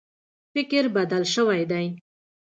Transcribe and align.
فکر 0.53 0.83
بدل 0.95 1.23
شوی 1.33 1.61
دی. 1.71 1.85